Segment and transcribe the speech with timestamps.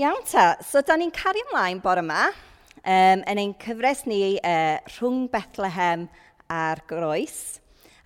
[0.00, 4.78] Iawn ta, so da ni'n cario ymlaen bore yma um, yn ein cyfres ni uh,
[4.94, 6.06] rhwng Bethlehem
[6.48, 7.58] a'r Groes.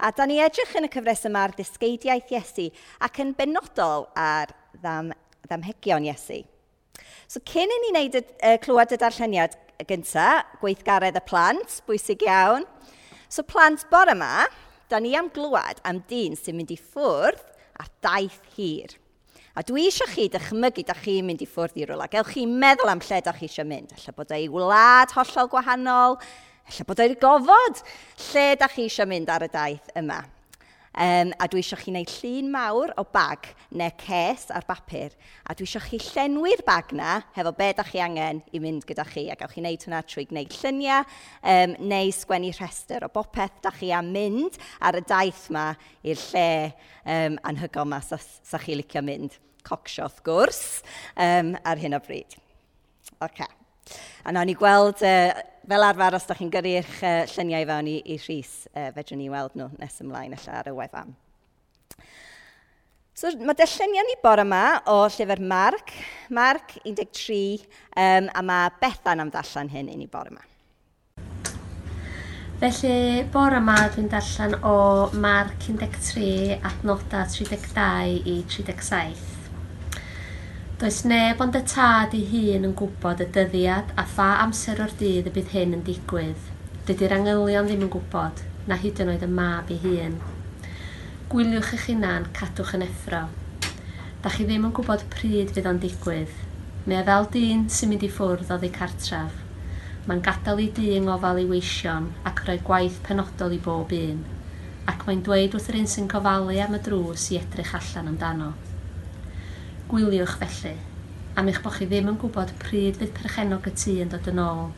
[0.03, 2.65] A da ni edrych yn y cyfres yma ar ddysgeidiaeth Iesu
[3.07, 5.13] ac yn benodol ar ddam,
[5.47, 6.41] ddamhegion Iesu.
[7.31, 9.55] So cyn i ni wneud y, uh, clywed y darlleniad
[9.87, 12.67] gyntaf, gweithgaredd y plant, bwysig iawn.
[13.29, 14.49] So plant bore yma,
[14.91, 17.47] da ni am glywed am dyn sy'n mynd i ffwrdd
[17.79, 18.99] a daith hir.
[19.55, 22.09] A dwi eisiau chi dychmygu da chi mynd i ffwrdd i rwla.
[22.11, 23.93] Gewch chi meddwl am lle da chi eisiau mynd.
[23.95, 26.17] Alla bod ei wlad hollol gwahanol,
[26.67, 27.83] alla bod e'r gofod
[28.33, 30.25] lle da chi eisiau mynd ar y daith yma.
[30.95, 35.11] Um, a dwi eisiau chi wneud llun mawr o bag neu ces ar bapur.
[35.43, 39.03] A dwi eisiau chi llenwi'r bag na hefo be da chi angen i mynd gyda
[39.09, 39.25] chi.
[39.33, 41.03] A gawch chi wneud hwnna trwy gwneud lluniau
[41.43, 45.73] um, neu sgwennu rhestr o bopeth da chi am mynd ar y daith ma
[46.07, 46.47] i'r lle
[47.03, 49.35] um, anhygol ma sa, sa chi licio mynd.
[49.67, 50.63] Cocsio wrth gwrs
[51.19, 52.39] um, ar hyn o bryd.
[53.25, 53.51] Okay.
[54.23, 55.35] A nawr ni gweld uh,
[55.69, 59.23] fel arfer, os da chi'n gyrru eich uh, lluniau fewn i, i Rhys, uh, fedrwn
[59.23, 61.15] ni weld nhw nes ymlaen allan ar y wefan.
[63.15, 65.93] So, mae dyllunia ni bore yma o llyfr Marc,
[66.35, 67.63] Marc 13,
[67.95, 70.43] um, a mae Bethan am ddallan hyn i ni bore yma.
[72.59, 74.75] Felly, bore yma dwi'n darllen o
[75.23, 79.34] Marc 13, adnodau 32 i 37.
[80.85, 84.91] Does neb ond y tad ei hun yn gwybod y dyddiad a pha amser o'r
[85.01, 86.51] dydd y bydd hyn yn digwydd.
[86.85, 90.19] Dydy'r angylion ddim yn gwybod, na hyd yn oed y mab ei hun.
[91.33, 93.23] Gwyliwch eich hunan, cadwch yn effro.
[94.21, 96.37] Da chi ddim yn gwybod pryd fydd o'n digwydd.
[96.85, 99.41] Mae fel dyn sy'n mynd i ffwrdd o ddi cartref
[100.05, 104.21] mae'n gadael i dŷ yng ngofal ei weision ac rhoi gwaith penodol i bob un,
[104.85, 108.53] ac mae'n dweud wrth yr un sy'n cofalu am y drws i edrych allan amdano.
[109.85, 110.79] Gwyliwch felly,
[111.37, 114.41] am eich bod chi ddim yn gwybod pryd fydd perchenog y tŷ yn dod yn
[114.41, 114.71] ôl.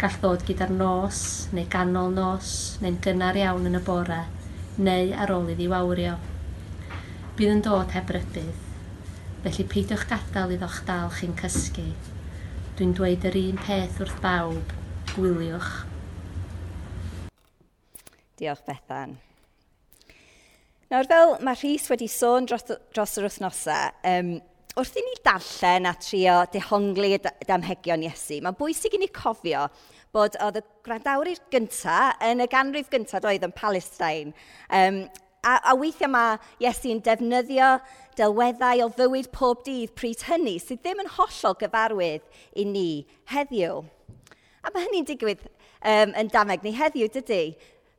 [0.00, 1.20] Gall ddod gyda'r nos,
[1.52, 4.22] neu ganol nos, neu'n gynnar iawn yn y bore,
[4.80, 6.16] neu ar ôl iddi wawrio.
[7.36, 8.66] Bydd yn dod heb rybydd,
[9.44, 11.90] felly peidiwch gadael iddo'ch dal chi'n cysgu.
[12.80, 14.76] Dwi'n dweud yr un peth wrth bawb,
[15.12, 15.74] gwyliwch.
[18.40, 19.20] Diolch Bethan.
[20.90, 24.30] Nawr fel mae Rhys wedi sôn dros, dros yr wythnosau, um,
[24.74, 29.68] wrth i ni darllen a trio dehongli y damhegion Iesu, mae'n bwysig i ni cofio
[30.10, 34.34] bod oedd y gwrandawr gyntaf yn y ganrif gyntaf oedd yn Palestine.
[34.66, 35.04] Um,
[35.46, 37.76] a, a weithiau mae Iesu'n defnyddio
[38.18, 42.26] delweddau o fywyd pob dydd pryd hynny sydd ddim yn hollol gyfarwydd
[42.58, 42.88] i ni
[43.30, 43.84] heddiw.
[44.66, 47.44] A mae hynny'n digwydd um, yn dameg ni heddiw, dydy?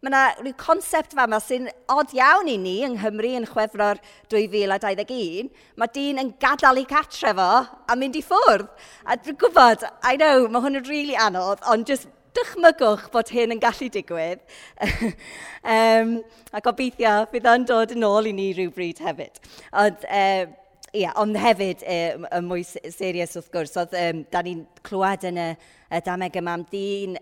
[0.02, 4.00] Mae yna rhyw concept fa yma sy'n od iawn i ni yng Nghymru yn chwefror
[4.34, 5.52] 2021.
[5.78, 8.66] Mae dyn yn gadael i catre fo a mynd i ffwrdd.
[9.06, 13.30] A dwi'n gwybod, I know, mae hwn yn rili really anodd, ond just dychmygwch bod
[13.30, 14.42] hyn yn gallu digwydd.
[15.78, 16.18] um,
[16.50, 19.38] a gobeithio fydd o'n dod yn ôl i ni rhywbryd hefyd.
[19.86, 20.58] Ond, um,
[20.92, 22.00] Ie, yeah, ond hefyd, y
[22.36, 25.52] um, mwy serius wrth gwrs, oedd um, da ni'n clywed yn y,
[25.88, 27.16] y dameg yma am dyn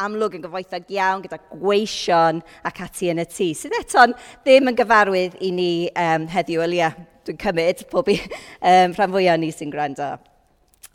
[0.00, 3.48] amlwg yn gyfoethog iawn gyda gweision ac ati yn y tŷ.
[3.58, 4.14] Sydd eto'n
[4.44, 6.92] ddim yn gyfarwydd i ni um, heddiw, Elia.
[7.26, 8.16] Dwi'n cymryd pob i,
[8.72, 10.14] um, rhan fwyaf ni sy'n gwrando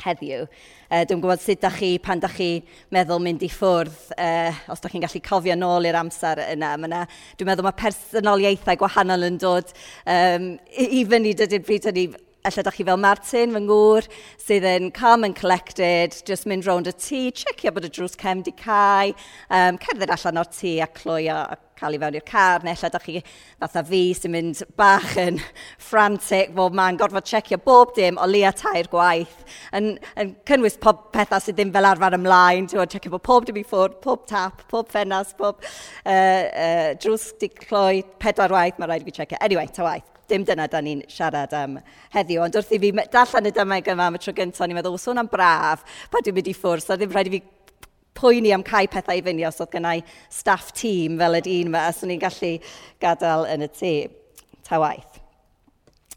[0.02, 0.48] heddiw.
[0.88, 2.50] Uh, dwi'n gwybod sut da chi pan da chi
[2.96, 6.74] meddwl mynd i ffwrdd, uh, os da chi'n gallu cofio nôl i'r amser yna.
[6.90, 7.04] yna
[7.38, 9.74] dwi'n meddwl mae personoliaethau gwahanol yn dod
[10.06, 12.08] um, i, i fyny dydy'r bryd hynny
[12.46, 14.06] Alla da chi fel Martin, fy ngŵr,
[14.40, 18.44] sydd yn calm and collected, just mynd rownd y tŷ, checio bod y drws cem
[18.46, 19.16] di cael,
[19.50, 22.90] um, cerdded allan o'r tŷ a clwio a cael ei fewn i'r car, neu alla
[22.94, 23.20] da chi
[23.60, 25.42] fatha fi sy'n mynd bach yn
[25.90, 29.38] frantic bob ma'n gorfod checio bob dim o leia tair gwaith,
[29.78, 33.62] yn, yn cynnwys pob pethau sydd ddim fel arfer ymlaen, ti'n checio bod pob dim
[33.62, 38.94] i ffwrdd, pob tap, pob ffenas, pob uh, uh, drws di cloi, pedwar waith, mae
[38.94, 39.42] rhaid i fi checio.
[39.42, 41.78] Anyway, ta waith dim dyna da ni'n siarad am
[42.16, 42.42] heddiw.
[42.46, 45.02] Ond wrth i fi darllen y dymeg yma am y tro gyntaf, ni'n meddwl, o
[45.02, 47.44] sôn am braf, pa dwi'n mynd i ffwrs, a ddim rhaid i fi
[48.18, 50.02] poeni am cael pethau i fyny os oedd gennau
[50.34, 52.54] staff tîm fel y dyn yma, os so ni'n gallu
[53.04, 53.96] gadael yn y tŷ.
[54.68, 55.22] Ta waith.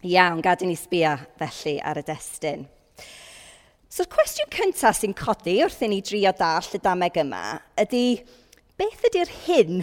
[0.01, 2.65] Iawn, gadw ni sbio felly ar y destun.
[3.91, 7.43] So'r cwestiwn cyntaf sy'n codi wrth i ni drio dall y dameg yma
[7.83, 8.05] ydy
[8.79, 9.83] beth ydy'r hyn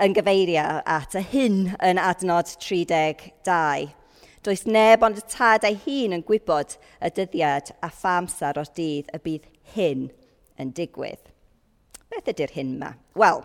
[0.00, 3.92] yn gyfeirio at y hyn yn adnod 32.
[4.42, 8.18] Does neb ond y tad ei hun yn gwybod y dyddiad a pha
[8.50, 10.08] o'r dydd y bydd hyn
[10.60, 11.28] yn digwydd.
[12.10, 12.94] Beth ydy'r hyn yma?
[13.18, 13.44] Wel,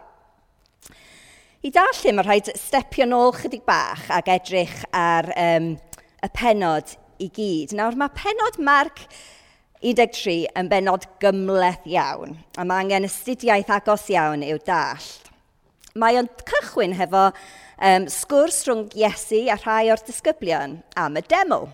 [1.67, 5.73] i dall mae rhaid stepio nôl chydig bach ac edrych ar um,
[6.23, 7.73] y penod i gyd.
[7.77, 9.05] Nawr, mae penod Marc
[9.83, 15.26] 13 yn benod gymleth iawn, a mae angen astudiaeth agos iawn i'w dallt.
[15.97, 21.71] Mae o'n cychwyn hefo um, sgwrs rhwng Iesu a rhai o'r disgyblion am y deml.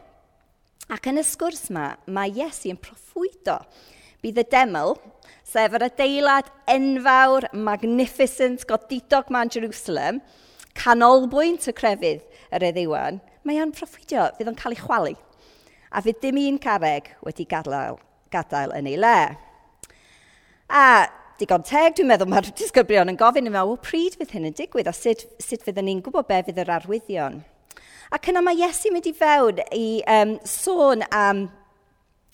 [0.93, 3.57] Ac yn y sgwrs yma, mae Iesu yn proffwydo
[4.23, 4.95] bydd y deml,
[5.43, 10.21] sef yr adeilad enfawr, magnificent, godidog ma'n Jerusalem,
[10.79, 12.23] canolbwynt y crefydd
[12.55, 15.17] yr eddiwan, mae o'n proffwydio fydd o'n cael ei chwalu.
[15.91, 17.99] A fydd dim un carreg wedi gadael,
[18.31, 19.17] gadael yn ei le.
[20.71, 20.85] A
[21.43, 24.87] digon teg, dwi'n meddwl mae'r disgyblion yn gofyn yma, o pryd fydd hyn yn digwydd
[24.87, 27.41] a sut, sut fyddwn ni'n gwybod be fydd yr arwyddion.
[28.13, 31.47] Ac yna mae Iesu mynd i fewn i um, sôn am,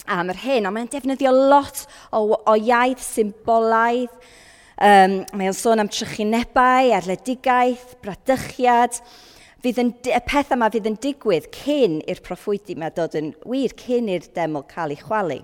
[0.06, 4.14] am yr hyn, a mae'n defnyddio lot o, o iaith symbolaidd.
[4.80, 9.00] Um, mae'n sôn am trychinebau, arledigaeth, bradychiad.
[9.60, 13.74] Fydd yn, y peth yma fydd yn digwydd cyn i'r proffwydi mae dod yn wir,
[13.80, 15.42] cyn i'r deml cael ei chwalu.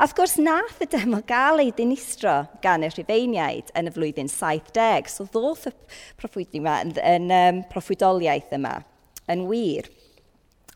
[0.00, 2.32] A wrth gwrs, nath y demo gael ei dinistro
[2.64, 5.72] gan y Rhufeiniaid yn y flwyddyn 70, so ddoth y
[6.16, 8.78] proffwydi yma yn, yn um, proffwydoliaeth yma
[9.32, 9.90] yn wir.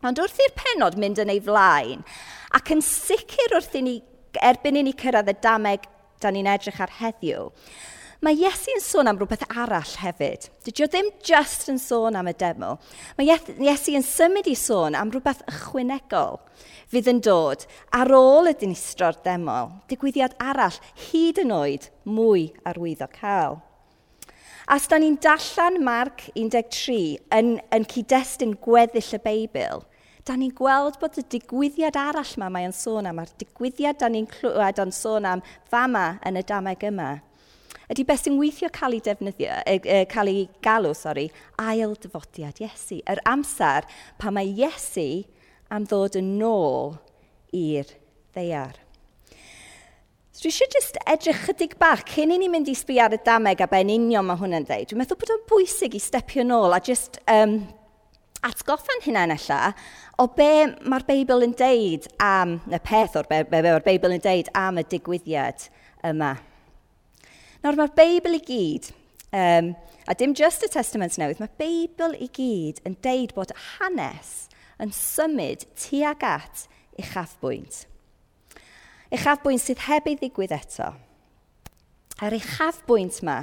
[0.04, 2.04] Ond wrth i'r penod mynd yn ei flaen,
[2.58, 3.96] ac yn sicr wrth i ni,
[4.44, 5.88] erbyn i ni cyrraedd y dameg
[6.20, 7.48] da ni'n edrych ar heddiw,
[8.24, 10.48] mae Iesu yn sôn am rhywbeth arall hefyd.
[10.64, 12.78] Dydy o ddim just yn sôn am y deml.
[13.18, 16.40] Mae Iesu yn symud i sôn am rhywbeth ychwanegol
[16.92, 17.66] fydd yn dod
[17.96, 20.76] ar ôl y dinistro'r deml, digwyddiad arall
[21.08, 23.58] hyd yn oed mwy arwyddocael.
[24.66, 29.84] A os da ni'n dallan Marc 13 yn, yn cyd-destun gweddill y Beibl,
[30.26, 34.26] da ni'n gweld bod y digwyddiad arall yma mae sôn am, a'r digwyddiad da ni'n
[34.30, 37.12] clywed o'n sôn am fama yn y dameg yma
[37.92, 41.28] ydy beth sy'n weithio cael ei defnyddio, e, e, cael ei galw, sori,
[41.62, 43.02] ail dyfodiad Iesu.
[43.06, 43.86] Yr amser
[44.18, 45.24] pa mae Iesu
[45.70, 46.96] am ddod yn ôl
[47.56, 47.94] i'r
[48.34, 48.82] ddeiar.
[50.36, 53.18] So dwi eisiau just edrych chydig bach cyn i ni mynd i sbi ar y
[53.24, 54.90] dameg a ben union mae hwnna'n dweud.
[54.90, 57.62] Dwi'n meddwl bod o'n bwysig i stepio nôl a just um,
[58.44, 59.60] atgoffa'n hynna'n ella
[60.20, 60.50] o be
[60.84, 64.82] mae'r Beibl yn deud am, y peth o'r be, be mae'r Beibl yn deud am
[64.82, 65.70] y digwyddiad
[66.10, 66.34] yma.
[67.66, 68.84] Nawr mae'r Beibl i gyd,
[69.34, 69.72] um,
[70.06, 74.28] a dim just y Testament Newydd, mae'r Beibl i gyd yn deud bod hanes
[74.78, 76.62] yn symud tuag at
[77.02, 77.80] uchafbwynt.
[79.10, 80.92] Uchafbwynt sydd heb ei ddigwydd eto.
[82.22, 83.40] A'r uchafbwynt yma,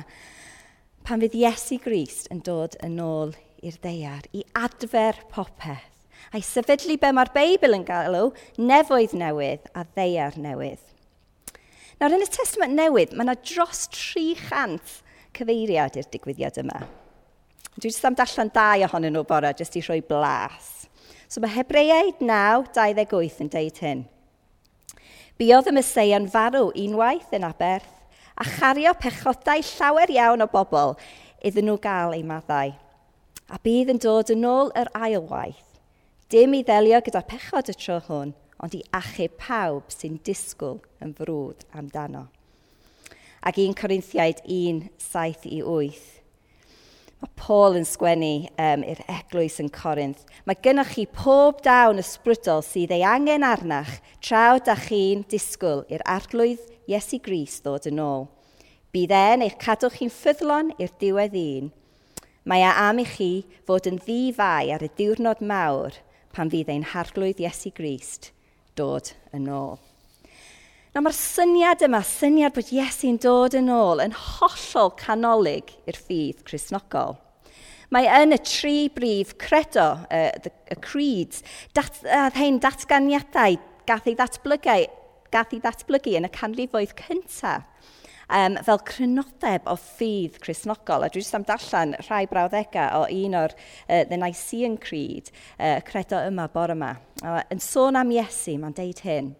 [1.03, 5.91] pan fydd Iesu Grist yn dod yn ôl i'r deiar, i adfer popeth,
[6.31, 10.92] a'i sefydlu be mae'r Beibl yn galw nefoedd newydd a ddeiar newydd.
[12.01, 14.99] Nawr, yn y testament newydd, mae yna dros 300
[15.37, 16.79] cyfeiriad i'r digwyddiad yma.
[17.73, 20.87] Dwi jyst am dallan dau ohonyn nhw bore, jyst i rhoi blas.
[21.29, 24.03] So mae Hebreaid 9, 28 yn deud hyn.
[25.41, 27.89] Buodd y Meseia'n farw unwaith yn aberth,
[28.37, 30.93] a chario pechodau llawer iawn o bobl
[31.45, 32.73] iddyn nhw gael eu maddau.
[33.49, 35.65] A bydd yn dod yn ôl yr ailwaith.
[36.29, 41.11] Dim i ddelio gyda pechod y tro hwn, ond i achub pawb sy'n disgwyl yn
[41.17, 42.29] frwd amdano.
[43.43, 46.03] Ac 1 Corinthiaid 1, 7 i 8.
[47.23, 50.23] Mae Paul yn sgwennu um, i'r eglwys yn Corinth.
[50.47, 56.03] Mae gennych chi pob dawn ysbrydol sydd ei angen arnach traw da chi'n disgwyl i'r
[56.07, 58.29] arglwydd Iesu Gris ddod yn ôl.
[58.95, 61.71] Bydd e'n eich cadw chi'n ffyddlon i'r diwedd un.
[62.47, 63.31] Mae e am i chi
[63.67, 65.99] fod yn ddifau ar y diwrnod mawr
[66.35, 68.31] pan fydd ein harglwydd Iesu Grist
[68.77, 69.79] dod yn ôl.
[70.93, 76.43] Na mae'r syniad yma, syniad bod Iesu'n dod yn ôl, yn hollol canolig i'r ffydd
[76.45, 77.17] Cresnogol.
[77.93, 81.43] Mae yn y tri brif credo, y, y, y creeds,
[81.77, 81.99] dat,
[82.37, 83.57] hein datganiadau
[83.89, 84.79] gath ei ddatblygu,
[85.33, 87.69] gath ei ddatblygu yn y canrifoedd cyntaf
[88.33, 91.05] um, fel crynodeb o ffydd chrysnogol.
[91.05, 95.79] A dwi jyst am darllen rhai brawddegau o un o'r uh, The Nicene Creed, uh,
[95.87, 96.93] credo yma, bore yma.
[97.21, 99.33] Uh, yn sôn am Iesu, mae'n deud hyn.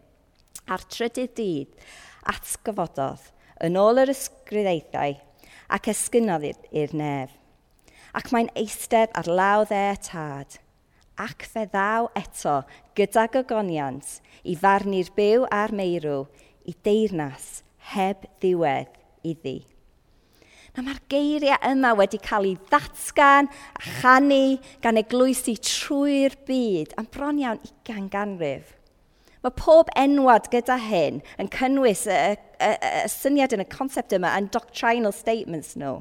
[0.72, 1.86] Ar trydydd dydd,
[2.32, 3.32] atgyfododd
[3.64, 5.18] yn ôl yr ysgrifeithau
[5.74, 7.34] ac esgynodd i'r nef.
[8.14, 10.60] Ac mae'n eistedd ar lawdd e tad,
[11.18, 12.62] ac fe ddaw eto
[12.98, 16.24] gyda gogoniant i farnu'r byw a'r meirw
[16.70, 19.60] i deyrnas heb ddiwedd iddi.
[20.74, 27.10] Na mae'r geiriau yma wedi cael ei ddatgan a chanu gan eglwysi trwy'r byd am
[27.14, 28.72] bron iawn 20 ganrif.
[29.44, 34.16] Mae pob enwad gyda hyn yn cynnwys y, y, y, y syniad yn y concept
[34.16, 36.00] yma yn doctrinal statements nhw.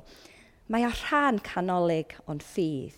[0.73, 2.97] Mae o rhan canolig ond ffydd.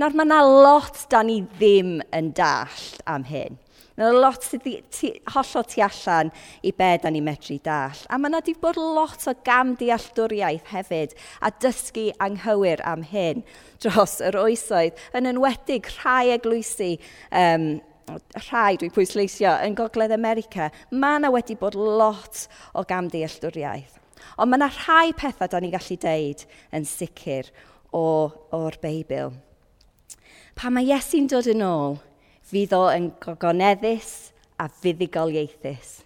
[0.00, 3.56] Nawr mae yna lot da ni ddim yn dallt am hyn.
[3.98, 6.28] Mae yna lot sydd wedi hollol tu allan
[6.62, 7.98] i be da ni medru dall.
[8.06, 13.42] A mae yna wedi bod lot o gam dealltwriaeth hefyd a dysgu anghywir am hyn
[13.82, 16.92] dros yr oesoedd, yn enwedig rhai eglwysi
[17.34, 17.66] um,
[18.46, 22.46] rhai dwi'n pwysleisio yn Gogledd America, mae yna wedi bod lot
[22.78, 23.98] o gamdealltwriaeth.
[24.38, 27.50] Ond mae yna rhai pethau da ni'n gallu deud yn sicr
[27.90, 29.34] o, o'r Beibl.
[30.54, 31.98] Pan mae Iesu'n dod yn ôl,
[32.48, 34.12] Fydd o yn gogoneddus
[34.58, 35.98] a fuddigol ieithus.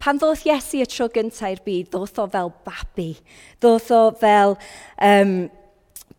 [0.00, 3.10] Pan ddoth Iesu y tro gyntaf i'r byd, ddoth o fel babi.
[3.60, 4.56] Ddoth o fel
[5.04, 5.34] um,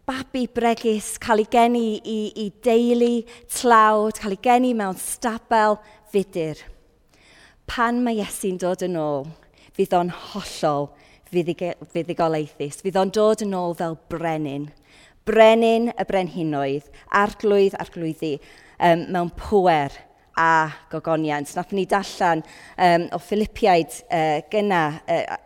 [0.06, 3.14] babi bregus, cael ei geni i, i deulu,
[3.50, 5.80] tlawd, cael ei geni mewn stabel,
[6.14, 6.62] fudur.
[7.70, 9.30] Pan mae Iesu'n dod yn ôl,
[9.78, 10.92] fydd o'n hollol
[11.32, 12.82] fuddigol eithus.
[12.84, 14.68] Fydd o'n dod yn ôl fel brenin.
[15.28, 16.90] Brenin y brenhinoedd,
[17.22, 18.36] arglwydd, arglwyddi
[18.82, 19.94] um, mewn pwer
[20.38, 21.56] a gogoniant.
[21.56, 22.44] Nath ni dallan
[22.78, 25.40] um, o Philippiaid uh, gyna uh,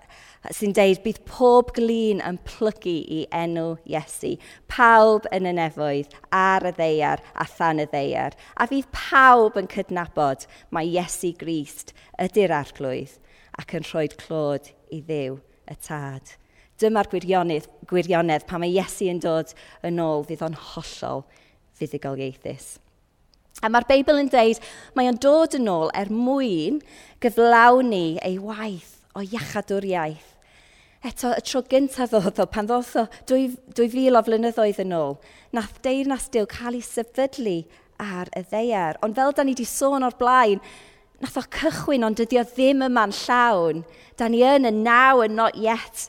[0.53, 4.35] sy'n deud bydd pob glin yn plygu i enw Iesu.
[4.71, 8.37] Pawb yn y nefoedd, ar y ddeiar a than y ddeiar.
[8.57, 13.17] A fydd pawb yn cydnabod mae Iesu Grist ydy'r arglwydd
[13.61, 15.39] ac yn rhoi'r clod i ddew
[15.71, 16.35] y tad.
[16.81, 19.55] Dyma'r gwirionedd, gwirionedd pan mae Iesu yn dod
[19.87, 21.23] yn ôl fydd o'n hollol
[21.75, 22.75] fuddugol ieithus.
[23.63, 24.59] A mae'r Beibl yn dweud,
[24.97, 26.81] mae o'n dod yn ôl er mwyn
[27.23, 30.33] gyflaw ni ei waith o iachadwriaeth.
[31.05, 35.15] Eto, y tro gyntaf ddodd o, pan ddodd o 2000 o flynyddoedd yn ôl,
[35.53, 37.59] nath deyrnas Dyw cael ei sefydlu
[38.01, 38.99] ar y ddeiar.
[39.05, 40.63] Ond fel da ni wedi sôn o'r blaen,
[41.21, 43.83] nath o cychwyn, ond dydy o ddim yma'n llawn.
[44.17, 46.07] Da ni yn y naw yn not yet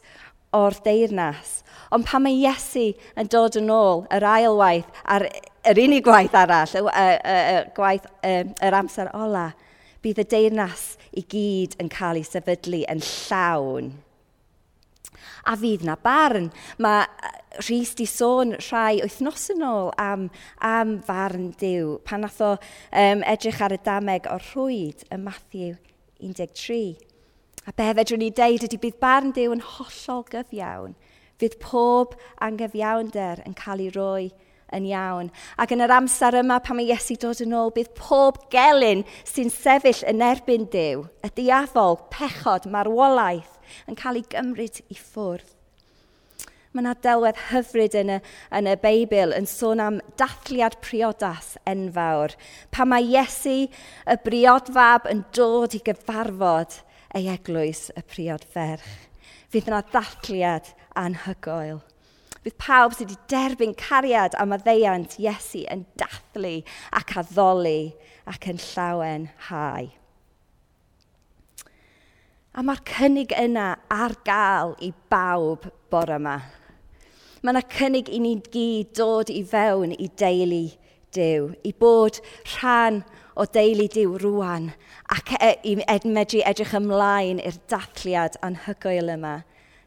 [0.56, 1.60] o'r deyrnas.
[1.94, 2.88] Ond pan mae Iesu
[3.20, 5.28] yn dod yn ôl yr ailwaith a'r
[5.66, 8.34] yr unig gwaith arall, y, y, y, y gwaith y,
[8.66, 9.48] yr amser ola,
[10.04, 13.90] bydd y deyrnas i gyd yn cael ei sefydlu yn llawn.
[15.46, 16.50] A fydd na barn.
[16.82, 17.06] Mae
[17.62, 20.28] Rhys di sôn rhai wythnos yn ôl am,
[20.60, 25.76] am farn diw pan nath o um, edrych ar y dameg o'r rhwyd y Matthew
[26.20, 26.98] 13.
[27.66, 30.98] A be fedrwn ni deud ydy bydd barn diw yn hollol gyfiawn.
[31.40, 34.26] Fydd pob angyfiawnder yn cael ei roi
[34.74, 35.30] yn iawn.
[35.60, 39.52] Ac yn yr amser yma pan mae Iesu dod yn ôl, bydd pob gelyn sy'n
[39.52, 45.52] sefyll yn erbyn Dyw, y diafol, pechod, marwolaeth, yn cael ei gymryd i ffwrdd.
[46.76, 48.16] Mae yna delwedd hyfryd yn y,
[48.58, 52.34] yn y Beibl yn sôn am dathliad priodas enfawr.
[52.68, 56.76] Pa mae Iesu y briodfab yn dod i gyfarfod
[57.16, 58.84] ei eglwys y priod ferch.
[59.48, 60.68] Fydd yna dathliad
[61.00, 61.80] anhygoel.
[62.46, 66.60] Bydd pawb sydd wedi derbyn cariad am addeiant Iesu yn dathlu
[66.94, 67.88] ac addoli
[68.30, 69.88] ac yn llawen hau.
[72.54, 76.36] A mae'r cynnig yna ar gael i bawb bore yma.
[77.42, 80.68] Mae yna cynnig i ni gyd dod i fewn i deulu
[81.16, 82.22] Dyw, i bod
[82.52, 83.02] rhan
[83.34, 84.70] o deulu Dyw rwan
[85.18, 89.40] ac e- i medru edrych ymlaen i'r dathliad anhygoel yma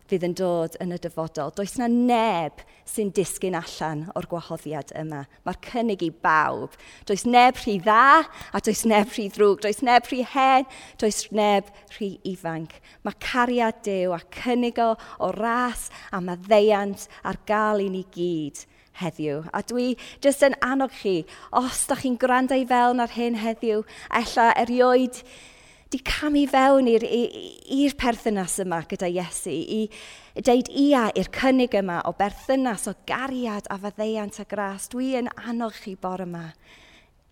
[0.10, 1.54] fydd yn dod yn y dyfodol.
[1.56, 5.26] Does na neb sy'n disgyn allan o'r gwahoddiad yma.
[5.46, 6.74] Mae'r cynnig i bawb.
[7.10, 9.62] Does neb rhy dda a does neb rhy ddrwg.
[9.66, 10.66] Does neb rhy hen,
[11.02, 12.80] does neb rhy ifanc.
[13.06, 18.66] Mae cariad dew a cynnig o o ras a maddeiant ar gael i ni gyd
[19.00, 19.44] heddiw.
[19.54, 21.24] A dwi jyst yn annog chi,
[21.56, 23.86] os da chi'n gwrando i fel na'r hyn heddiw,
[24.22, 25.22] ella erioed
[25.90, 29.88] di camu fewn i'r perthynas yma gyda Iesu, i
[30.46, 34.86] deud ia i'r cynnig yma o berthynas, o gariad a faddeiant a gras.
[34.94, 36.46] Dwi yn annog chi bore yma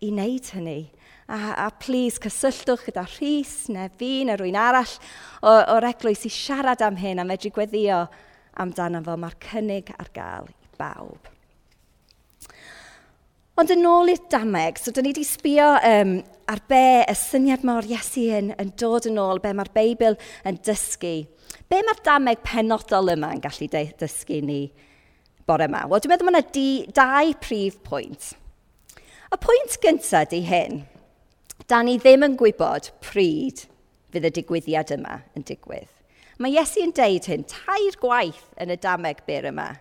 [0.01, 0.79] i wneud hynny.
[1.27, 4.97] A, a please, cysylltwch gyda Rhys neu fi neu rwy'n arall
[5.45, 8.05] o'r eglwys i siarad am hyn a medru gweddio
[8.57, 9.19] amdano fo.
[9.21, 11.36] Mae'r cynnig ar gael i bawb.
[13.57, 16.11] Ond yn ôl i'r dameg, so dyn ni wedi sbio um,
[16.45, 20.59] ar be y syniad mor Iesu yn, yn dod yn ôl, be mae'r Beibl yn
[20.61, 21.13] dysgu.
[21.65, 24.59] Be mae'r dameg penodol yma yn gallu dysgu ni
[25.49, 25.87] bore yma?
[25.89, 28.29] Wel, dwi'n meddwl mae yna dau prif pwynt.
[29.33, 30.83] Y pwynt gyntaf di hyn,
[31.65, 33.65] da ni ddim yn gwybod pryd
[34.13, 35.89] fydd y digwyddiad yma yn digwydd.
[36.37, 39.71] Mae Iesu yn deud hyn tair gwaith yn y dameg byr yma.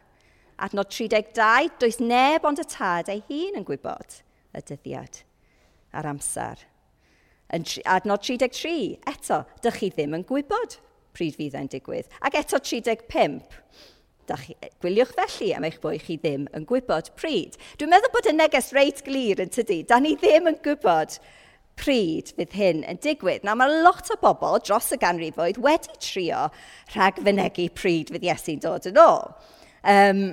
[0.57, 4.21] Adnod 32, does neb ond y tad ei hun yn gwybod
[4.57, 5.21] y dyddiad
[5.97, 6.63] a'r amser.
[7.53, 10.79] Yn adnod 33, eto, dych chi ddim yn gwybod
[11.17, 12.09] pryd fydd e'n digwydd.
[12.25, 13.59] Ac eto 35,
[14.33, 17.59] chi, e, gwyliwch felly am eich bod chi ddim yn gwybod pryd.
[17.79, 21.19] Dwi'n meddwl bod y neges reit glir yn tydi, da ni ddim yn gwybod
[21.77, 23.45] pryd fydd hyn yn digwydd.
[23.45, 26.49] Nawr mae lot o bobl dros y ganrifoedd wedi trio
[26.95, 29.31] rhag fynegu pryd fydd Iesu'n dod yn ôl.
[29.87, 30.25] Um,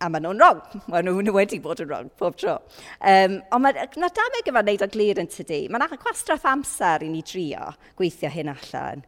[0.00, 0.60] a maen nhw'n wrong.
[0.92, 2.58] Maen nhw'n wedi bod yn wrong pob tro.
[3.00, 5.64] Um, ond mae nadameg yma'n neud o glir yn tydi.
[5.72, 9.04] Mae'n gwastraff amser i ni drio gweithio hyn allan.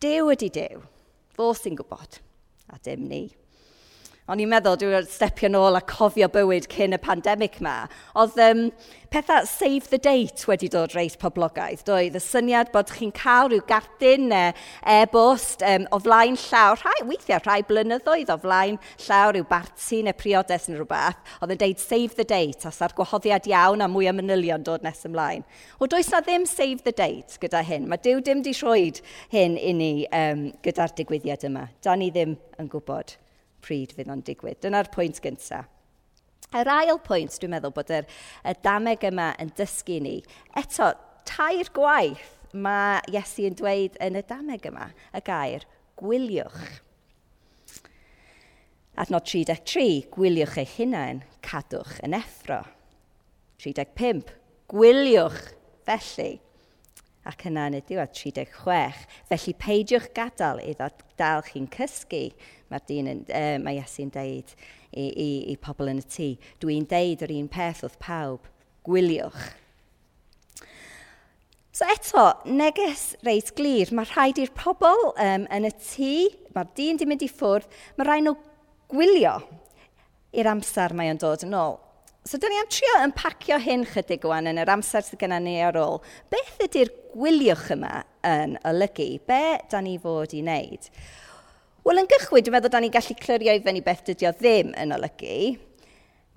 [0.00, 0.82] Dew ydy dew.
[1.36, 2.20] Fo sy'n gwybod.
[2.72, 3.24] A dim ni.
[4.30, 7.88] O'n i'n meddwl, dwi'n stepio nôl a cofio bywyd cyn y pandemig yma.
[8.14, 8.60] Oedd um,
[9.10, 11.80] pethau save the date wedi dod reit poblogaidd.
[11.88, 14.52] Doedd y syniad bod chi'n cael rhyw gardyn neu
[14.86, 20.14] e-bost um, o flaen llaw, rhai, weithiau rhai blynyddoedd o flaen llaw, rhyw barti neu
[20.20, 24.06] priodes neu rhywbeth, oedd yn deud save the date, os ar gwahoddiad iawn a mwy
[24.12, 25.42] o manylion dod nes ymlaen.
[25.82, 27.90] O does na ddim save the date gyda hyn.
[27.90, 29.02] Mae Dyw dim di rhoed
[29.34, 31.66] hyn i ni um, gyda'r digwyddiad yma.
[31.82, 33.16] Da ni ddim yn gwybod
[33.64, 34.60] pryd fydd o'n digwydd.
[34.64, 35.68] Dyna'r pwynt gyntaf.
[36.50, 38.08] Yr ail pwynt, dwi'n meddwl bod yr,
[38.42, 40.16] y dameg yma yn dysgu ni.
[40.58, 40.88] Eto,
[41.28, 45.66] tair gwaith mae Iesu yn dweud yn y dameg yma, y gair,
[46.00, 46.80] gwyliwch.
[48.98, 52.64] Adnod 33, gwyliwch eich hunain, cadwch yn effro.
[53.62, 54.34] 35,
[54.74, 55.52] gwyliwch
[55.86, 56.32] felly.
[57.30, 60.90] Ac yna yn y diwedd 36, felly peidiwch gadael iddo
[61.20, 62.30] dal chi'n cysgu
[62.70, 66.28] mae'r dyn yn, uh, mae Iesu'n deud i, i, i pobl yn y tŷ.
[66.62, 68.46] Dwi'n deud yr un peth wrth pawb,
[68.86, 69.50] gwyliwch.
[71.80, 76.14] So eto, neges reit glir, mae rhaid i'r pobl um, yn y tŷ,
[76.56, 78.34] mae'r dyn di mynd i ffwrdd, mae rhaid nhw
[78.90, 79.36] gwylio
[80.36, 81.78] i'r amser mae o'n dod yn ôl.
[82.26, 85.46] So, da ni am trio yn pacio hyn chydig wan yn yr amser sydd gennym
[85.46, 86.02] ni ar ôl.
[86.28, 89.06] Beth ydy'r gwyliwch yma yn olygu?
[89.26, 89.40] Be
[89.72, 90.90] da ni fod i wneud?
[91.80, 94.74] Wel, yn gychwyn, dwi'n meddwl da ni'n gallu clirio i fyny beth dydy o ddim
[94.76, 95.36] yn olygu.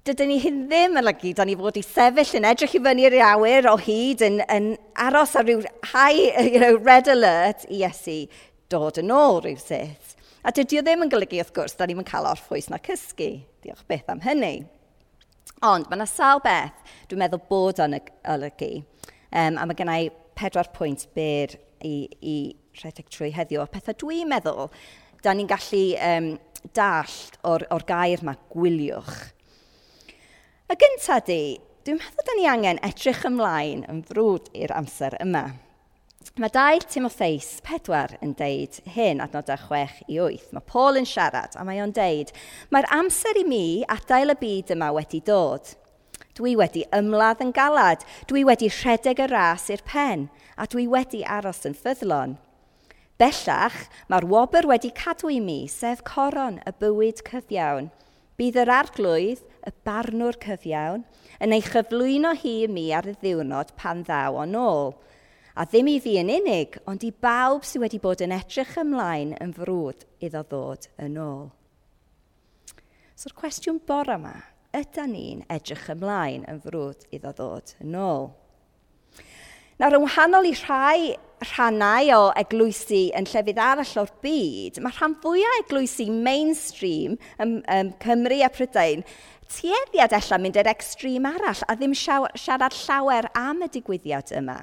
[0.08, 3.04] Dydyn ni hyn ddim yn olygu, da ni fod i sefyll yn edrych i fyny
[3.10, 4.70] i'r awyr o hyd, yn, yn
[5.04, 8.22] aros ar ryw high, you know, red alert i Iesu
[8.72, 10.16] dod yn ôl rhyw sut.
[10.48, 13.30] A dydy o ddim yn golygu, wrth gwrs, da ni'n cael orffwys na cysgu.
[13.68, 14.56] Diolch beth am hynny.
[15.68, 18.74] Ond mae yna sawl beth dwi'n meddwl bod o'n olygu.
[19.36, 20.08] Um, a mae gennau
[20.40, 22.38] pedwar pwynt byr i, i
[22.80, 23.60] rhedeg trwy heddiw.
[23.64, 24.72] A pethau dwi'n meddwl
[25.24, 26.32] da ni'n gallu um,
[26.76, 29.20] dallt o'r, or gair yma, gwyliwch.
[30.72, 31.42] Y gyntaf di,
[31.86, 35.48] dwi'n meddwl da ni angen edrych ymlaen yn frwd i'r amser yma.
[36.40, 40.48] Mae dau Timotheus 4 yn deud hyn adnodau 6 i 8.
[40.56, 42.32] Mae Paul yn siarad a mae o'n deud,
[42.72, 45.76] mae'r amser i mi adael y byd yma wedi dod.
[46.34, 50.26] Dwi wedi ymladd yn galad, dwi wedi rhedeg y ras i'r pen,
[50.58, 52.40] a dwi wedi aros yn ffyddlon.
[53.22, 53.76] Bellach,
[54.10, 57.92] mae'r wobr wedi cadw i mi, sef coron y bywyd cyfiawn.
[58.42, 61.04] Bydd yr arglwydd, y barnwr cyfiawn,
[61.38, 64.96] yn ei chyflwyno hi i mi ar y ddiwrnod pan ddaw o'n ôl.
[65.54, 69.36] A ddim i fi yn unig, ond i bawb sydd wedi bod yn edrych ymlaen
[69.38, 71.52] yn frwd iddo ddod yn ôl.
[73.14, 74.34] So'r cwestiwn bore yma,
[74.74, 78.32] ydy ni'n edrych ymlaen yn frwd iddo ddod yn ôl?
[79.78, 81.14] Nawr, yn wahanol i rhai
[81.50, 87.94] rhannau o eglwysi yn llefydd arall o'r byd, mae rhan fwyaf eglwysi mainstream ym, ym
[88.04, 89.06] Cymru a Prydain
[89.54, 94.58] tueddiad allan mynd i'r extrem arall a ddim siarad llawer am y digwyddiad yma.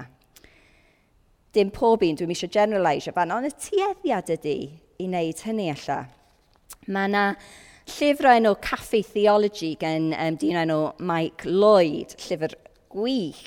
[1.55, 4.57] Dim pob un, dwi'n eisiau generalisio fan, ond y tueddiad ydy
[5.01, 6.11] i wneud hynny allan.
[6.87, 7.25] Mae yna
[7.91, 10.79] llyfr o enw Caffi Theology gen um, dyn o enw
[11.11, 12.55] Mike Lloyd, llyfr
[12.93, 13.43] gwych.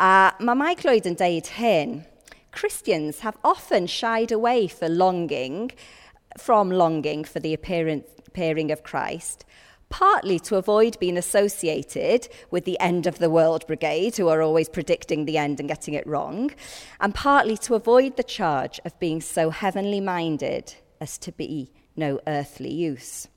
[0.00, 2.00] A mae Mike Lloyd yn deud hyn,
[2.52, 5.72] Christians have often shied away for longing,
[6.38, 9.44] from longing for the appearing of Christ,
[9.88, 14.68] partly to avoid being associated with the end of the world brigade, who are always
[14.68, 16.50] predicting the end and getting it wrong,
[17.00, 22.20] and partly to avoid the charge of being so heavenly minded as to be no
[22.26, 23.28] earthly use.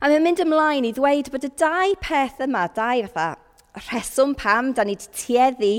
[0.00, 4.72] A mae'n mynd ymlaen i ddweud bod y dau peth yma, dau fatha rheswm pam
[4.72, 5.72] da ni wedi tueddu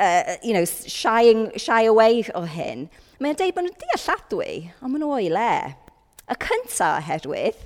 [0.00, 2.88] uh, you know, shying, shy away o hyn,
[3.20, 5.52] mae'n deud bod nhw'n dealladwy, ond maen nhw o'i le.
[6.30, 7.60] Y cyntaf oherwydd,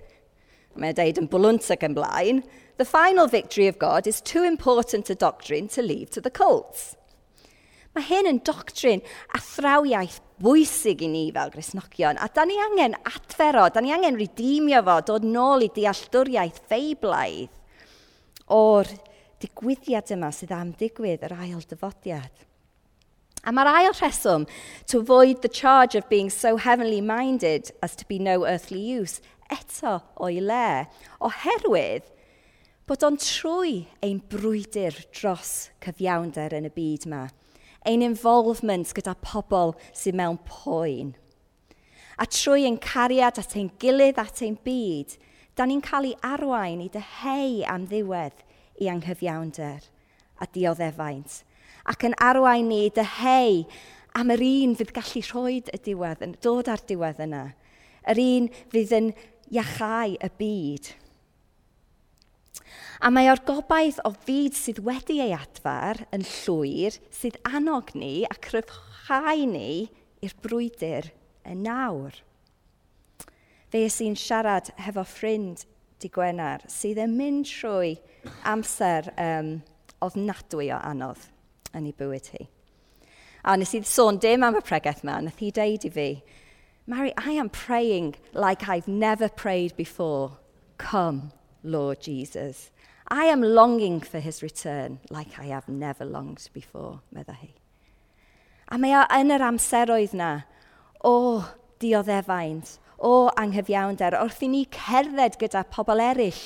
[0.80, 2.42] mae'n deud yn bwlwnt ac yn blaen,
[2.80, 6.96] the final victory of God is too important a doctrine to leave to the cults.
[7.94, 12.96] Mae hyn yn doctrine a thrawiaeth bwysig i ni fel Grisnogion, a da ni angen
[13.06, 17.52] adfero, da ni angen redeemio fo, dod nôl i dealltwriaeth feiblaidd
[18.50, 18.90] o'r
[19.44, 22.44] digwyddiad yma sydd am digwydd yr ail dyfodiad.
[23.44, 24.46] A mae'r ail rheswm,
[24.88, 29.20] to avoid the charge of being so heavenly minded as to be no earthly use,
[29.52, 30.86] eto o'i le,
[31.20, 32.08] oherwydd
[32.88, 35.52] bod o'n trwy ein brwydr dros
[35.84, 37.26] cyfiawnder yn y byd yma,
[37.84, 41.12] ein involvement gyda pobl sydd mewn poen.
[42.16, 45.18] A trwy ein cariad at ein gilydd at ein byd,
[45.56, 48.40] da ni'n cael ei arwain i deheu am ddiwedd–
[48.82, 49.84] i anghyfiawnder
[50.42, 51.42] a dioddefaint,
[51.90, 53.62] ac yn arwain ni dyheu
[54.18, 57.46] am yr un fydd gallu rhoi y diwedd, dod ar diwedd yna,
[58.10, 59.08] yr un fydd yn
[59.54, 60.92] iachau y byd.
[63.04, 68.22] A mae o'r gobaith o fyd sydd wedi ei adfar yn llwyr sydd annog ni
[68.24, 69.90] a cryfhau ni
[70.24, 71.10] i'r brwydr
[71.44, 72.16] y nawr.
[73.68, 75.66] Fe sy'n siarad hefo ffrind
[76.04, 77.94] di Gwener sydd yn mynd trwy
[78.48, 79.56] amser um,
[80.04, 81.30] ofnadwy o anodd
[81.74, 82.46] yn ei bywyd hi.
[83.44, 86.08] A nes i sôn dim am y pregaeth yma, nath hi deud i fi,
[86.86, 90.36] Mary, I am praying like I've never prayed before.
[90.76, 92.70] Come, Lord Jesus.
[93.08, 97.54] I am longing for his return like I have never longed before, medda hi.
[98.68, 100.30] A mae yn yr amseroedd na
[101.00, 101.48] o oh,
[101.80, 106.44] dioddefaint o anghyfiawnder, wrth i ni cerdded gyda pobl eraill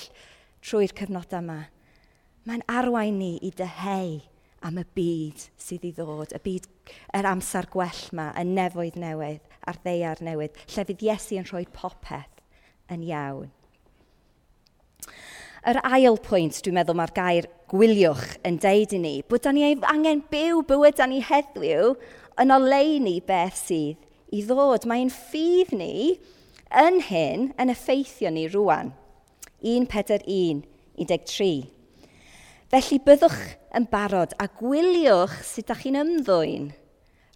[0.65, 1.59] trwy'r cyfnodau yma,
[2.49, 4.17] mae'n arwain ni i dyheu
[4.67, 6.67] am y byd sydd i ddod, y byd
[7.15, 11.63] yr amser gwell yma, y nefoedd newydd a'r ddeiar newydd, lle fydd Iesu yn rhoi
[11.75, 12.43] popeth
[12.91, 13.53] yn iawn.
[15.69, 19.67] Yr ail pwynt, dwi'n meddwl mae'r gair gwyliwch yn deud i ni, bod da ni
[19.91, 21.93] angen byw bywyd da ni heddiw
[22.41, 24.87] yn oleini beth sydd i ddod.
[24.89, 25.95] Mae'n ffydd ni
[26.69, 28.91] Yn hyn yn effeithio ni rwan.
[29.65, 30.67] 1.41,
[31.01, 31.63] 13.
[32.69, 33.39] Felly byddwch
[33.79, 36.67] yn barod a gwyliwch sut ydych chi'n ymddwyn.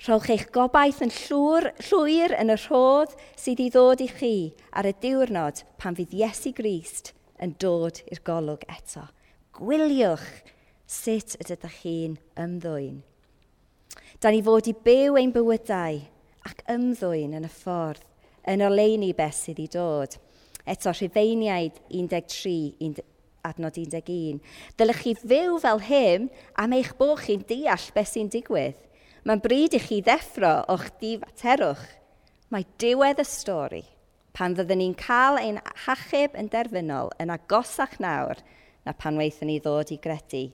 [0.04, 4.34] Rhowch eich gobaith yn llwyr, llwyr yn y rhodd sydd i ddod i chi
[4.76, 9.08] ar y diwrnod pan fydd Iesu Grist yn dod i'r golwg eto.
[9.56, 10.28] Gwyliwch
[10.84, 13.00] sut ydych chi'n ymddwyn.
[14.20, 16.02] Da ni fod i byw ein bywydau
[16.44, 18.11] ac ymddwyn yn y ffordd
[18.48, 20.18] yn oleini beth sydd i dod.
[20.68, 23.00] Eto, rhifeiniaid 13,
[23.46, 24.40] adnod 11.
[24.78, 26.28] Dylech chi fyw fel hym
[26.58, 28.78] am eich bod chi'n deall beth sy'n digwydd.
[29.26, 31.82] Mae'n bryd i chi ddeffro o'ch difaterwch.
[32.52, 33.84] Mae diwedd y stori
[34.36, 38.40] pan fyddwn ni'n cael ein hachub yn derfynol yn agosach nawr
[38.86, 40.46] na pan weithon ni ddod i gredu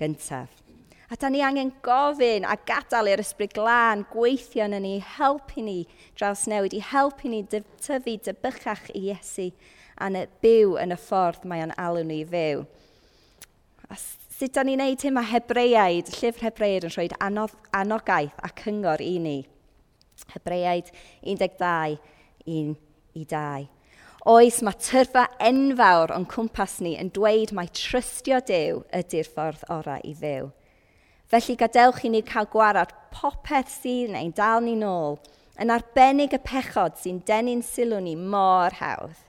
[0.00, 0.69] gyntaf.
[1.10, 5.80] A da ni angen gofyn a gadael i'r ysbryd glân gweithio yn ni, helpu ni
[6.14, 9.48] draws newid, i helpu ni tyfu dybychach i Iesu
[9.98, 12.62] a'n byw yn y ffordd mae o'n alw ni i fyw.
[13.90, 18.52] A sut da ni'n neud hyn mae Hebreaid, llyfr Hebreaid yn rhoi anodd, anogaeth a
[18.62, 19.34] cyngor i ni.
[20.36, 20.94] Hebreaid
[21.26, 21.98] 12,
[22.46, 22.72] 1
[23.18, 23.66] i 2.
[24.30, 29.98] Oes, mae tyrfa enfawr o'n cwmpas ni yn dweud mae trystio Dyw ydy'r ffordd orau
[30.06, 30.52] i fyw.
[31.30, 35.20] Felly gadewch i ni cael gwarad popeth sydd neu'n dal ni nôl,
[35.62, 39.20] yn arbennig y pechod sy'n denu'n sylw ni mor hawdd.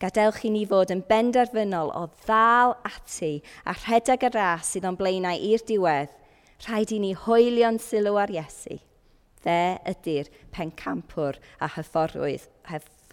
[0.00, 3.32] Gadewch i ni fod yn benderfynol o ddal ati
[3.66, 6.12] a rhedeg y ras sydd o'n blaenau i'r diwedd,
[6.68, 8.78] rhaid i ni hwylio'n sylw ar Iesu.
[9.42, 12.46] Fe ydy'r pencampwr a hyfforwydd,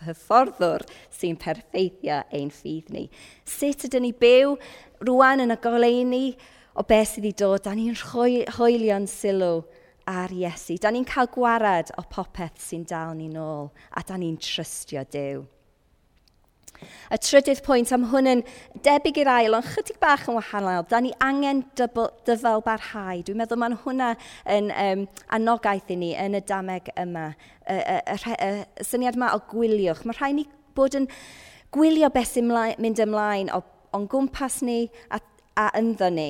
[0.05, 0.85] hyfforddwr
[1.17, 3.07] sy'n perfeithio ein ffydd ni.
[3.41, 4.53] Sut ydyn ni byw
[5.01, 6.23] rwan yn y goleuni
[6.77, 9.65] o beth sydd wedi dod, da ni'n hoelio'n sylw
[10.07, 10.77] ar Iesu.
[10.81, 15.45] Da ni'n cael gwared o popeth sy'n dal ni nôl a da ni'n trystio Dyw.
[17.09, 18.41] Y trydydd pwynt am hwn yn
[18.85, 20.85] debyg i'r ail, ond chydig bach yn wahanol.
[20.89, 23.23] Da ni angen dyfel barhau.
[23.25, 24.11] Dwi'n meddwl mae'n hwnna
[24.53, 27.31] yn um, anogaeth i ni yn y dameg yma.
[27.65, 28.51] Y, y, y, y,
[28.83, 30.03] y syniad yma o gwyliwch.
[30.05, 30.45] Mae rhaid ni
[30.77, 31.09] bod yn
[31.73, 35.21] gwylio beth sy'n mynd ymlaen o'n gwmpas ni a,
[35.57, 36.29] a ynddo ni.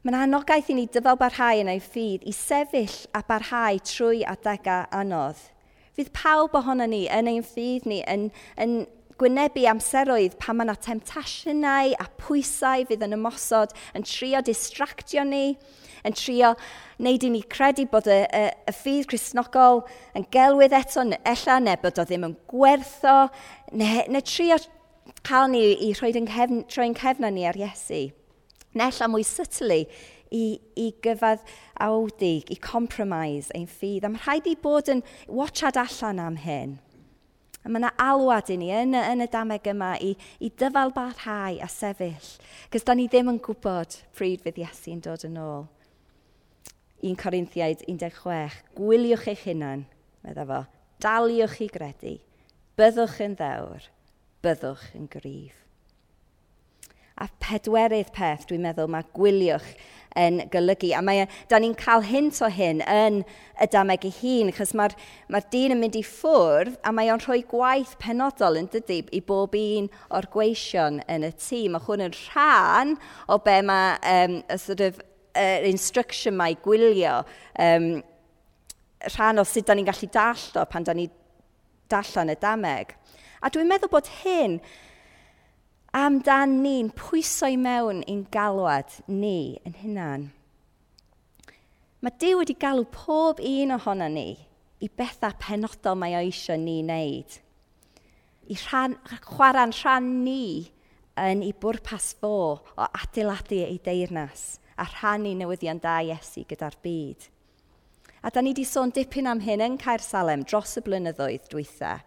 [0.00, 4.86] Mae'n anogaeth i ni dyfal barhau yn ei ffydd i sefyll a barhau trwy adegau
[4.96, 5.40] anodd.
[5.92, 8.22] Fydd pawb ohono ni yn ein ffydd ni yn,
[8.56, 8.78] yn
[9.20, 15.58] gwynebu amseroedd pan mae yna temtasiynau a pwysau fydd yn ymosod yn trio distractio ni,
[16.08, 16.54] yn trio
[16.96, 19.82] wneud i ni credu bod y, y, y ffydd Cresnogol
[20.16, 23.18] yn gelwydd eto, ella, neu bod o ddim yn gwertho,
[23.76, 24.56] neu, neu trio
[25.28, 25.60] cael ni
[25.90, 26.88] i rhoi'n cefn, troi
[27.28, 28.00] ni ar Iesu
[28.76, 29.80] nella mwy sytlu
[30.30, 30.44] i,
[30.78, 31.42] i gyfad
[31.82, 34.06] awdig, i compromise ein ffydd.
[34.06, 36.78] A mae rhaid i bod yn watchad allan am hyn.
[37.60, 41.58] A mae yna alwad i ni yn, yn y dameg yma i, i dyfal barhau
[41.60, 42.30] a sefyll.
[42.72, 45.66] Cys da ni ddim yn gwybod pryd fydd Iesu'n dod yn ôl.
[47.04, 48.60] 1 Corinthiaid 16.
[48.76, 49.86] Gwyliwch eich hunan,
[50.24, 50.64] meddwl fo.
[51.00, 52.18] Daliwch i gredu.
[52.80, 53.88] Byddwch yn ddewr.
[54.44, 55.56] Byddwch yn gryf.
[57.20, 59.74] A pedwerydd peth, dwi'n meddwl, mae gwyliwch
[60.18, 60.92] yn golygu.
[60.96, 63.20] A mae, da ni'n cael hint o hyn yn
[63.60, 64.96] y dameg ei hun, achos mae'r
[65.30, 69.22] mae dyn yn mynd i ffwrdd a mae o'n rhoi gwaith penodol yn dydy i
[69.26, 71.76] bob un o'r gweision yn y tîm.
[71.76, 72.96] Mae hwn yn rhan
[73.28, 75.00] o be mae um, y sort of,
[75.34, 77.20] uh, instruction mae gwylio,
[77.60, 77.90] um,
[79.14, 81.08] rhan o sut da ni'n gallu dallo pan da ni
[81.90, 82.96] dallan y dameg.
[83.40, 84.58] A dwi'n meddwl bod hyn
[85.96, 90.28] amdan ni'n pwyso i mewn i'n galwad ni yn hunan.
[92.00, 94.28] Mae Dyw wedi galw pob un ohono ni
[94.80, 97.40] i bethau penodol mae o eisiau ni wneud.
[98.50, 100.70] I rhan, chwarae'n rhan ni
[101.20, 107.26] yn ei bwrpas fo o adeiladu ei deyrnas a rhannu newyddion da Iesu gyda'r byd.
[108.22, 111.98] A da ni wedi sôn dipyn am hyn yn Caer Salem dros y blynyddoedd dwytha,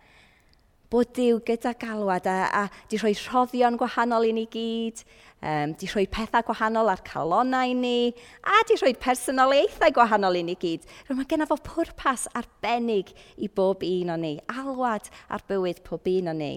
[0.94, 5.00] bod Dyw gyda galwad a, a di rhoi rhoddion gwahanol i ni gyd,
[5.42, 8.14] um, di rhoi pethau gwahanol ar calonau ni,
[8.46, 10.86] a di rhoi personoliaethau gwahanol i ni gyd.
[11.08, 13.10] Rwy'n mae gennaf o pwrpas arbennig
[13.42, 16.54] i bob un o ni, alwad ar bywyd pob un o ni.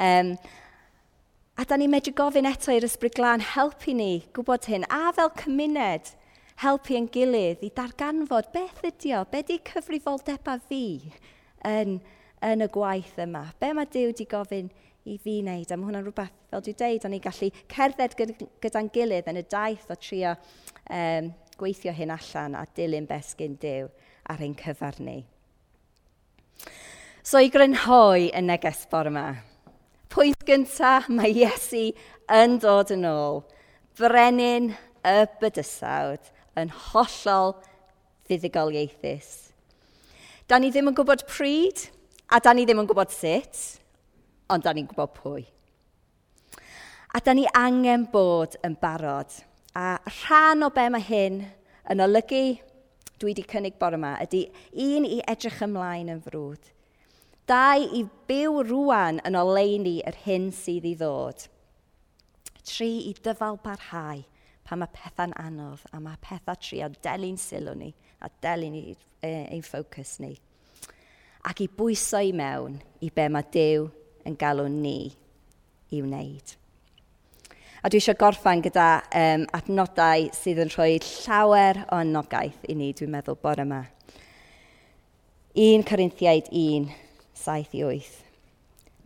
[0.00, 0.32] Um,
[1.58, 5.34] a da ni'n medru gofyn eto i'r ysbryd glân helpu ni gwybod hyn, a fel
[5.42, 6.14] cymuned,
[6.62, 10.86] helpu yn gilydd i darganfod beth ydi o, beth di cyfrifoldebau fi
[11.68, 11.98] yn
[12.44, 13.48] yn y gwaith yma.
[13.60, 14.70] Be mae Dyw wedi gofyn
[15.08, 15.70] i fi wneud?
[15.70, 18.16] A mae hwnna'n rhywbeth, fel dwi'n deud, o'n i'n gallu cerdded
[18.62, 23.88] gyda'n gilydd yn y daith o trio um, gweithio hyn allan a dilyn besgyn Dyw
[24.30, 25.22] ar ein cyfar ni.
[27.24, 29.26] So i grynhoi y neges bore yma.
[30.08, 31.90] Pwynt gyntaf, mae Iesu
[32.32, 33.42] yn dod yn ôl.
[33.98, 34.70] Brenin
[35.04, 37.56] y bydysawd yn hollol
[38.28, 39.50] fuddugoliaethus.
[40.48, 41.88] Da ni ddim yn gwybod pryd,
[42.28, 43.58] A da ni ddim yn gwybod sut,
[44.52, 45.44] ond da ni'n gwybod pwy.
[47.16, 49.32] A da ni angen bod yn barod.
[49.72, 51.38] A rhan o be mae hyn
[51.88, 52.58] yn olygu,
[53.18, 54.42] dwi wedi cynnig bore yma, ydy
[54.84, 56.68] un i edrych ymlaen yn frwd.
[57.48, 61.46] Dau i byw rwan yn oleini yr hyn sydd i ddod.
[62.60, 64.20] Tri i dyfal barhau
[64.68, 67.88] pa mae pethau'n anodd a mae pethau trio delu'n sylw ni
[68.20, 68.76] a delu'n
[69.24, 70.34] ein ffocws ni
[71.46, 73.86] ac i bwyso i mewn i be mae Dyw
[74.26, 75.10] yn galw ni
[75.94, 76.54] i wneud.
[77.78, 82.90] A dwi eisiau gorffan gyda um, adnodau sydd yn rhoi llawer o anogaeth i ni,
[82.90, 83.84] dwi'n meddwl, bore yma.
[85.54, 86.90] 1 Corinthiaid 1,
[87.38, 88.18] 7 i 8.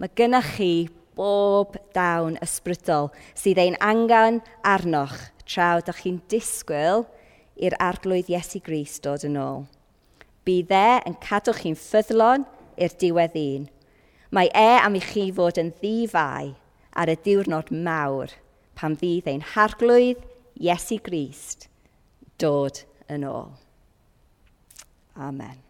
[0.00, 0.72] Mae gynnach chi
[1.16, 7.04] bob dawn ysbrydol sydd ein angen arnoch traw ydych chi'n disgwyl
[7.60, 9.66] i'r arglwydd Iesu Gris dod yn ôl.
[10.46, 12.46] Bydd e yn cadw chi'n ffyddlon
[12.83, 13.66] i'r diwedd un.
[14.35, 16.52] Mae e am i chi fod yn ddifau
[16.98, 18.35] ar y diwrnod mawr
[18.78, 20.24] pan fydd ein harglwydd
[20.59, 21.68] Iesu Grist
[22.42, 23.52] dod yn ôl.
[25.16, 25.62] Amen.